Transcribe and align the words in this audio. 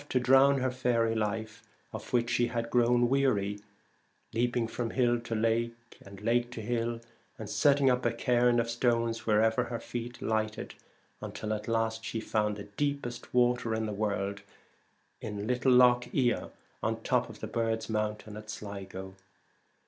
to 0.09 0.19
drown 0.19 0.61
her 0.61 0.71
faery 0.71 1.13
life, 1.13 1.61
of 1.93 2.11
which 2.11 2.27
she 2.31 2.47
had 2.47 2.71
grown 2.71 3.07
weary, 3.07 3.59
leaping 4.33 4.67
from 4.67 4.89
hill 4.89 5.19
to 5.19 5.35
lake 5.35 5.99
and 6.03 6.21
lake 6.23 6.49
to 6.49 6.59
hill, 6.59 6.99
and 7.37 7.47
setting 7.51 7.87
up 7.87 8.03
a 8.03 8.11
cairn 8.11 8.59
of 8.59 8.67
stones 8.67 9.27
wherever 9.27 9.65
her 9.65 9.79
feet 9.79 10.19
lighted, 10.19 10.73
until 11.21 11.53
at 11.53 11.67
last 11.67 12.03
she 12.03 12.19
found 12.19 12.55
the 12.57 12.63
deepest 12.63 13.31
water 13.31 13.75
in 13.75 13.85
the 13.85 13.93
world 13.93 14.41
in 15.21 15.45
little 15.45 15.71
Lough 15.71 16.01
la, 16.13 16.49
on 16.81 16.95
the 16.95 17.01
top 17.01 17.29
of 17.29 17.39
the 17.39 17.45
Birds' 17.45 17.87
Mountain 17.87 18.35
at 18.37 18.49
Sligo. 18.49 19.13